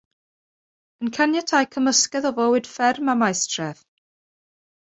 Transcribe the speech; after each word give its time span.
Yn 1.03 1.11
caniatáu 1.17 1.67
cymysgedd 1.75 2.29
o 2.31 2.31
fywyd 2.39 2.71
fferm 2.73 3.15
a 3.15 3.19
maestref. 3.21 3.87